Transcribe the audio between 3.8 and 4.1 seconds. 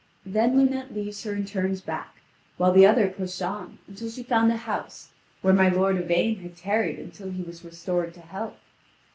until